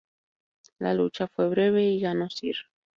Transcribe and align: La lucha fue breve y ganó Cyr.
La 0.79 0.95
lucha 0.95 1.27
fue 1.27 1.47
breve 1.47 1.83
y 1.83 1.99
ganó 1.99 2.27
Cyr. 2.27 2.55